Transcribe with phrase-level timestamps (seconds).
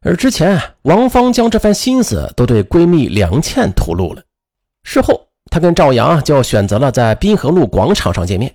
[0.00, 4.22] 而之前，王芳将这番心思都对闺蜜梁倩吐露了。
[4.84, 8.54] 事后，她跟赵阳就选择了在滨河路广场上见面。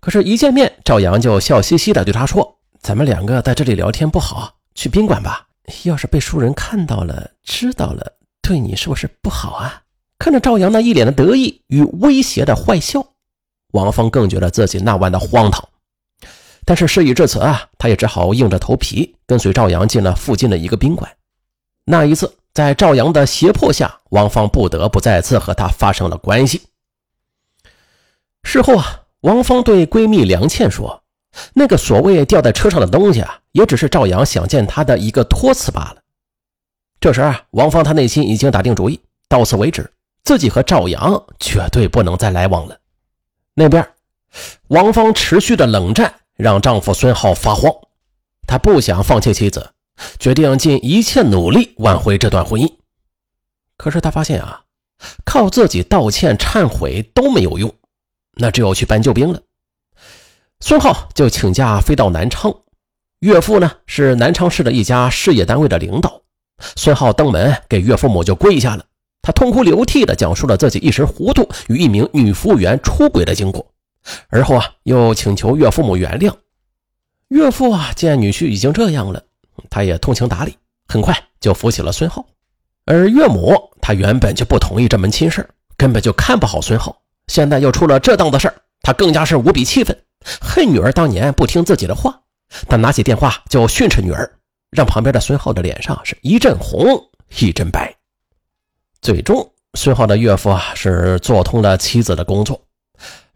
[0.00, 5.46] 可是，一见面，赵阳就笑嘻嘻地对她说：“咱们两个在这里聊天不好，去宾馆吧。
[5.84, 9.82] 要是被熟人看到了、知道了，对你是不是不好啊？”
[10.18, 13.04] 看着赵阳那一脸的得意与威胁的坏笑，
[13.72, 15.67] 王芳更觉得自己那晚的荒唐。
[16.68, 21.10] 但是事已至此啊，他也只好硬着头皮跟随赵阳进了附近的一个宾馆。
[21.86, 26.60] 那一次，在赵阳的胁迫下，王芳不得不再次和他发生了关系。
[28.42, 31.02] 事后啊，王芳对闺蜜梁倩说
[31.56, 36.02] ：“那个所谓掉在车上的东西啊，也只是赵阳想见她的一个托词罢了。”
[37.00, 39.90] 这时啊，王芳她内心已经打定主意，到此为止，
[40.22, 42.76] 自己和赵阳绝对不能再来往了。
[43.54, 43.88] 那边，
[44.66, 46.12] 王芳持续的冷战。
[46.38, 47.74] 让丈夫孙浩发慌，
[48.46, 49.72] 他不想放弃妻子，
[50.20, 52.72] 决定尽一切努力挽回这段婚姻。
[53.76, 54.62] 可是他发现啊，
[55.24, 57.74] 靠自己道歉忏悔都没有用，
[58.36, 59.42] 那只有去搬救兵了。
[60.60, 62.54] 孙浩就请假飞到南昌，
[63.18, 66.22] 岳父呢是南昌市的一家事业单位的领导。
[66.76, 68.84] 孙浩登门给岳父母就跪下了，
[69.22, 73.66] 他痛哭流涕地讲述了自己一时糊涂与一名女服务员出轨的经过。
[74.28, 76.34] 而后啊，又请求岳父母原谅。
[77.28, 79.22] 岳父啊，见女婿已经这样了，
[79.68, 80.56] 他也通情达理，
[80.86, 82.24] 很快就扶起了孙浩。
[82.86, 87.02] 而岳母，她原本就不同意这门亲事根本就看不好孙浩。
[87.26, 89.94] 现在又出了这档子事儿，她更加是无比气愤，
[90.40, 92.22] 恨女儿当年不听自己的话。
[92.66, 94.30] 她拿起电话就训斥女儿，
[94.70, 96.98] 让旁边的孙浩的脸上是一阵红
[97.38, 97.94] 一阵白。
[99.02, 102.58] 最终，孙浩的岳父啊，是做通了妻子的工作。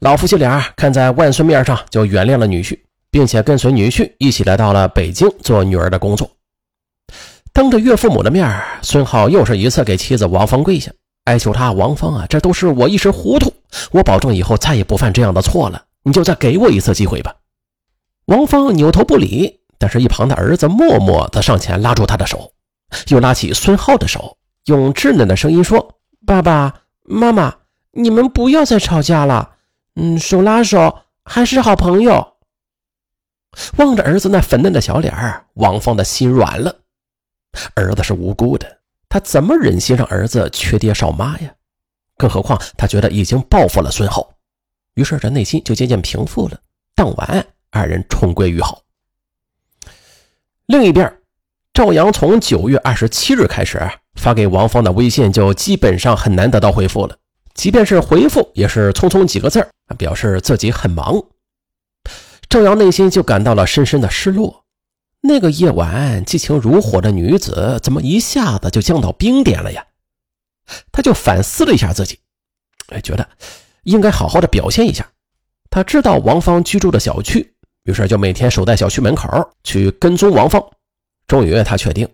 [0.02, 2.76] 老夫妻俩看在万岁面上，就原谅了女婿，
[3.08, 6.28] 并且跟随女婿一起来到了北京做女儿的工作。
[7.52, 10.90] 当着岳父母的面，孙浩又是一次给妻子王芳跪下，
[11.26, 13.54] 哀求他：“王芳啊，这都是我一时糊涂，
[13.92, 17.32] 我保证以后再也不犯这样的错了，你就再给我一次机会吧。”
[18.26, 22.50] 王芳扭头不理，但是一旁的儿子默默的上前拉住他的手，
[23.06, 25.94] 又拉起孙浩的手，用稚嫩的声音说
[26.26, 26.74] ：“爸爸
[27.04, 27.54] 妈妈，
[27.92, 29.50] 你们不要再吵架了。”
[29.94, 32.34] 嗯，手拉手还是好朋友。
[33.76, 36.74] 望着儿子那粉嫩的小脸儿，王芳的心软了。
[37.74, 41.54] 儿子是无辜的，他怎么忍心让儿子缺爹少妈呀？
[42.16, 44.34] 更何况他觉得已经报复了孙浩，
[44.94, 46.58] 于是这内心就渐渐平复了。
[46.94, 48.82] 当晚，二人重归于好。
[50.66, 51.14] 另一边，
[51.74, 53.78] 赵阳从九月二十七日开始
[54.14, 57.18] 发给王芳的微信就基本上很难得到回复了。
[57.54, 59.68] 即便是回复，也是匆匆几个字儿，
[59.98, 61.22] 表示自己很忙。
[62.48, 64.64] 郑阳内心就感到了深深的失落。
[65.20, 69.86] 那个夜晚，激情如火的女子怎么一下子就降到冰点了呀？
[70.90, 72.18] 他就反思了一下自己，
[72.88, 73.28] 哎，觉得
[73.84, 75.08] 应该好好的表现一下。
[75.70, 77.54] 他知道王芳居住的小区，
[77.84, 79.28] 于是就每天守在小区门口
[79.62, 80.62] 去跟踪王芳。
[81.26, 82.08] 终于，他确定，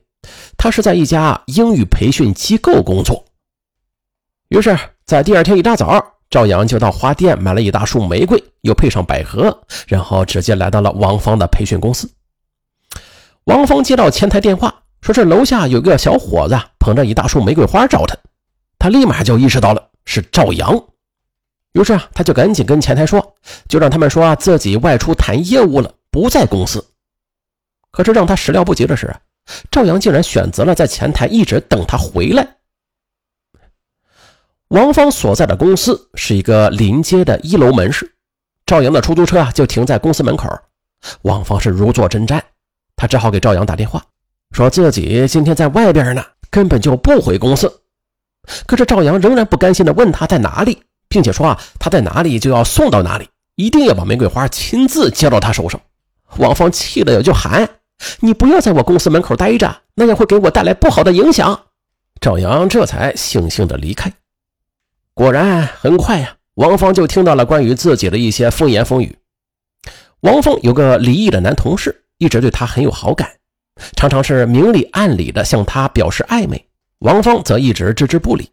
[0.56, 3.24] 他是在一家英语培训机构工作。
[4.48, 4.78] 于是。
[5.08, 12.06] 在第二天一大早，赵阳就到花店买了一大束玫瑰，又配上百合，然后直接来到了王芳的培训公司。
[13.44, 18.14] 王芳接到前台电话，说是楼下有个小伙子捧着一大束玫瑰花找他，
[18.78, 20.78] 他立马就意识到了是赵阳，
[21.72, 23.34] 于是啊，他就赶紧跟前台说，
[23.66, 26.86] 就让他们说自己外出谈业务了，不在公司。
[27.90, 29.16] 可是让他始料不及的是，
[29.70, 32.46] 赵阳竟然选择了在前台一直等他回来。
[34.68, 38.12] 王芳所在的公司是一个临街的一楼门市，
[38.66, 40.46] 赵阳的出租车啊就停在公司门口。
[41.22, 42.38] 王芳是如坐针毡，
[42.94, 44.04] 他只好给赵阳打电话，
[44.52, 47.80] 说自己今天在外边呢，根本就不回公司。
[48.66, 55.80] 可是赵阳仍然不甘心地问他在哪里，并且说啊他在哪里就要送到哪里，一定要把玫瑰花亲自交到他手上。
[56.36, 57.66] 王芳气得就喊
[58.20, 61.58] ：“你不要在我公司门口待着，那样会给我带来不好的影响。”
[62.20, 64.12] 赵阳这才悻悻地离开。
[65.18, 69.18] 果然很快呀，王芳就听到了关于自己的一些风言风语。
[70.20, 73.28] 王峰有个离异的男同事，一直对她很有好感，
[73.96, 76.68] 常常是明里暗里的向她表示暧昧。
[77.00, 78.52] 王芳则一直置之不理。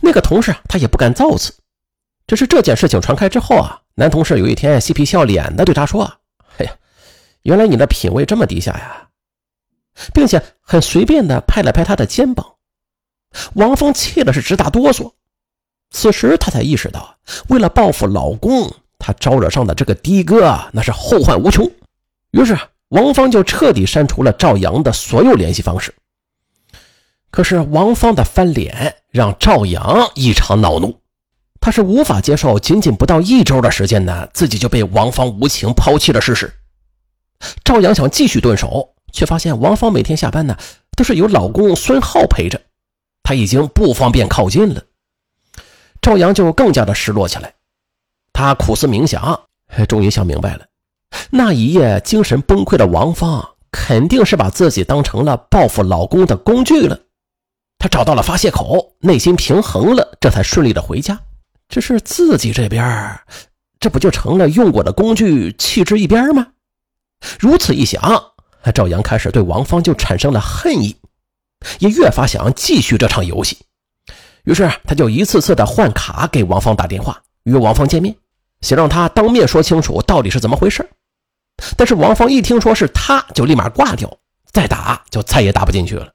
[0.00, 1.52] 那个同事啊他也不敢造次。
[2.24, 6.04] 只是这件事情传开之后啊，男同事有一天嬉皮笑脸的对他说
[6.58, 6.72] ：“哎呀，
[7.42, 9.08] 原来你的品味这么低下呀！”
[10.14, 12.46] 并且很随便的拍了拍他的肩膀。
[13.54, 15.14] 王峰气的是直打哆嗦。
[15.90, 17.16] 此时，她才意识到，
[17.48, 21.70] 为了报复老公，她招惹上的这个的哥那是后患无穷。
[22.30, 22.56] 于是，
[22.90, 25.94] 王芳就彻底删除了赵阳的所有联系方式，
[27.30, 30.98] 可是王芳的翻脸让赵阳异常恼怒，
[31.60, 36.52] 他是无法接受仅仅不到一周的时间呢，自己就被王芳无情抛弃的事实。
[37.64, 40.56] 赵阳想继续动手，却发现王芳每天下班呢
[40.96, 42.60] 都是有老公孙浩陪着，
[43.22, 44.82] 他已经不方便靠近了。
[46.00, 47.54] 赵阳就更加的失落起来，
[48.32, 49.42] 他苦思冥想，
[49.88, 50.66] 终于想明白了，
[51.30, 56.98] 那一夜精神崩溃的王芳肯定是把自己当成了报复老公的工具了。
[57.78, 61.18] 他找到了发泄口，内心平衡了，这才顺利的回家。
[61.68, 63.18] 只是自己这边，
[63.78, 66.48] 这不就成了用过的工具，弃之一边吗？
[67.38, 68.32] 如此一想，
[68.74, 70.96] 赵阳开始对王芳就产生了恨意，
[71.78, 73.56] 也越发想要继续这场游戏。
[74.44, 78.14] 于是他就一次次的换卡给王芳打电话，约王芳见面，
[78.60, 80.88] 想让他当面说清楚到底是怎么回事。
[81.76, 84.10] 但是王芳一听说是他，就立马挂掉，
[84.50, 86.10] 再打就再也打不进去了。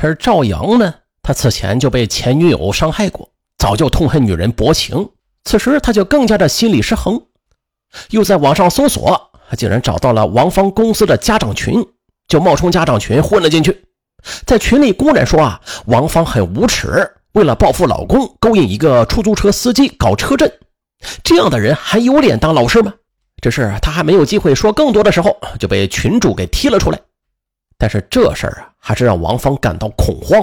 [0.00, 5.10] 而赵阳呢，他此前就被前女友伤害过，早就痛恨女人薄情。
[5.44, 7.22] 此时他就更加的心理失衡，
[8.10, 11.86] 又在网上搜索，竟然找到了王芳公司的家长群，
[12.26, 13.84] 就冒充家长群混了进去。
[14.44, 20.52] 在群里公然说啊，王芳很无耻，为了报复老公，勾引一个出租车司机搞车震。
[21.22, 22.92] 这样的人还有脸当老师吗？
[23.42, 26.98] 只是他还没有机会说更多的时候，就被群主给踢了出来。
[27.78, 30.42] 但是这事儿啊，还是让王芳感到恐慌。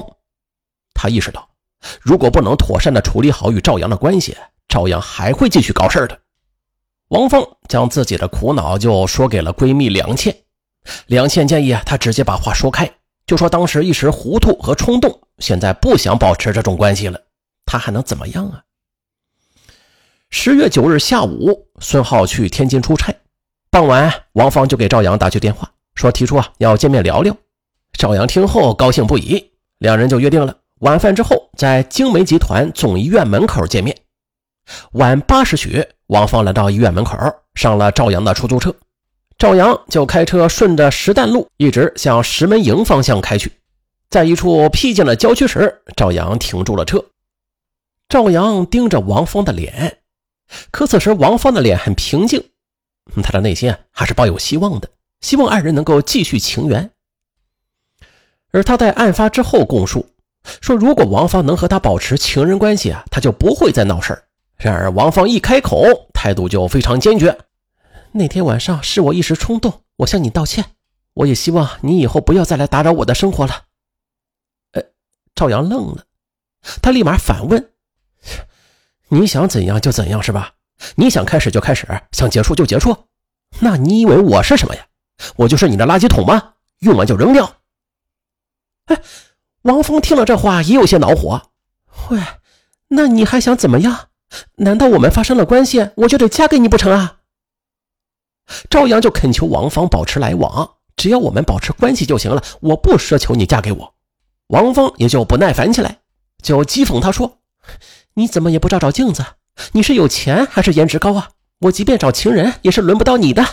[0.93, 1.49] 他意识到，
[1.99, 4.37] 如果不能妥善的处理好与赵阳的关系，
[4.67, 6.19] 赵阳还会继续搞事的。
[7.09, 10.35] 王芳将自己的苦恼就说给了闺蜜梁倩。
[11.07, 12.91] 梁倩建议啊，她直接把话说开，
[13.33, 17.19] 就说当时一时糊涂和冲动，现在不想保持这种关系了。
[17.65, 18.61] 他还能怎么样啊？
[20.29, 23.11] 十月九日下午，孙浩去天津出差，
[23.71, 25.71] 傍晚，王芳就给赵阳打去电话。
[25.95, 27.35] 说提出啊要见面聊聊，
[27.97, 29.43] 赵阳听后高兴不已，
[29.79, 33.97] 两人就约定了晚饭之后在京煤集团总医院门口见面。
[34.91, 37.17] 晚八时许，王芳来到医院门口，
[37.55, 38.75] 上了赵阳的出租车，
[39.37, 43.51] 赵阳就开车顺着石旦路一直向石门营方向开去。
[44.09, 47.03] 在一处僻静的郊区时，赵阳停住了车。
[48.07, 49.97] 赵阳盯着王芳的脸，
[50.69, 52.43] 可此时王芳的脸很平静，
[53.23, 54.89] 他的内心还是抱有希望的。
[55.21, 56.91] 希望二人能够继续情缘，
[58.51, 60.05] 而他在案发之后供述
[60.61, 64.21] 说，如果王芳能和他保持情人关系啊，他就不会再闹事。
[64.57, 67.35] 然而王芳一开口，态度就非常坚决。
[68.15, 70.65] 那天晚上是我一时冲动，我向你道歉。
[71.15, 73.65] 我也希望你以后不要再来打扰我的生活了。
[74.71, 74.83] 呃，
[75.35, 76.05] 赵阳愣了，
[76.81, 77.71] 他立马反问
[79.09, 80.53] ：“你想怎样就怎样是吧？
[80.95, 82.95] 你想开始就开始，想结束就结束？
[83.59, 84.87] 那你以为我是什么呀？”
[85.37, 86.53] 我就是你的垃圾桶吗？
[86.79, 87.57] 用完就扔掉。
[88.85, 89.01] 哎，
[89.63, 91.49] 王峰听了这话也有些恼火。
[92.09, 92.19] 喂，
[92.89, 94.09] 那你还想怎么样？
[94.55, 97.21] 难道我们发生了关系，我就得嫁给你不成啊？
[98.69, 103.93] 赵阳就恳求王芳保持来往，只要我们保持关系就行了，我不奢求你嫁给我。
[104.47, 105.99] 王芳也就不耐烦起来，
[106.41, 107.39] 就讥讽他说
[108.15, 109.25] ：“你怎么也不照照镜子？
[109.71, 111.29] 你是有钱还是颜值高啊？
[111.59, 113.43] 我即便找情人，也是轮不到你的。”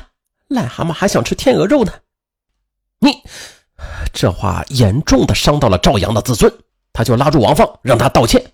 [0.51, 1.93] 癞蛤蟆还想吃天鹅肉呢！
[2.99, 3.23] 你
[4.13, 6.53] 这话严重的伤到了赵阳的自尊，
[6.93, 8.45] 他就拉住王芳，让他道歉。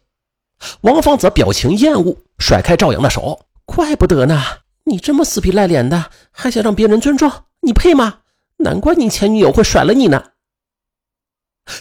[0.82, 3.40] 王芳则表情厌恶，甩开赵阳的手。
[3.64, 4.42] 怪不得呢，
[4.84, 8.18] 你这么死皮赖脸的，还想让别人尊重你，配吗？
[8.58, 10.32] 难怪你前女友会甩了你呢！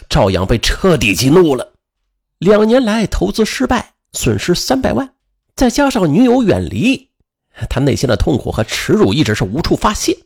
[0.08, 1.74] 赵阳被彻底激怒了，
[2.38, 5.12] 两年来投资失败，损失三百万，
[5.54, 7.10] 再加上女友远离。
[7.68, 10.16] 他内心的痛苦和耻辱一直是无处发泄，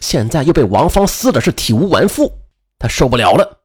[0.00, 2.32] 现在又被王芳撕的是体无完肤，
[2.78, 3.62] 他受不了了。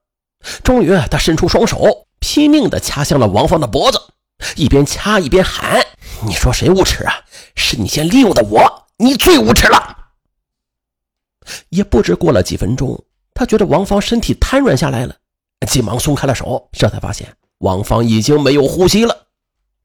[0.64, 4.02] 终于，他伸出双手，拼命地掐向了王芳的脖子，
[4.56, 5.86] 一边掐一边喊
[6.26, 7.14] ：“你说谁无耻啊？
[7.56, 9.94] 是你先利用的我，你最无耻了。”
[11.78, 13.00] 也不知过了几分钟，
[13.36, 15.16] 他觉得王芳身体瘫软下来了，
[15.68, 17.28] 急忙松开了手，这才发现
[17.60, 19.16] 王芳已经没有呼吸了。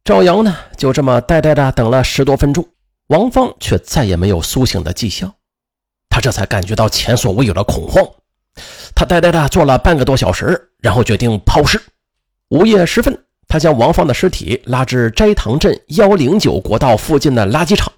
[0.02, 2.66] 赵阳呢，就这么呆呆的等了十多分钟。
[3.08, 5.30] 王芳却再也没有苏醒的迹象，
[6.08, 8.02] 他这才感觉到前所未有的恐慌。
[8.94, 11.78] 他呆呆的坐了半个多小时，然后决定抛尸。
[12.48, 17.92] 午夜时分，他将王芳的尸体拉至斋堂镇幺零九国道附近的垃圾场，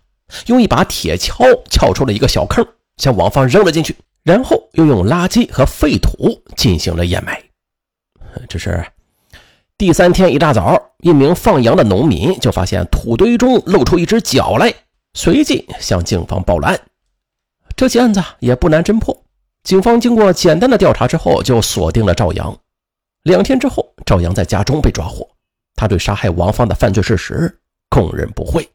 [0.47, 7.43] 用一把铁锹撬出了一个小坑，将王芳扔了进去，然后又用垃圾和废土进行了掩埋。
[8.49, 8.85] 这是
[9.77, 14.73] 第三天一大早，一名放羊的农民就发现土堆中露出一只脚来。
[15.17, 16.81] 随即向警方报了案，
[17.77, 19.17] 这起案子也不难侦破。
[19.63, 22.57] 警方经过简单的调查之后，就锁定了赵阳。
[23.23, 25.29] 两天之后，赵阳在家中被抓获，
[25.77, 28.69] 他对杀害王芳的犯罪事实供认不讳。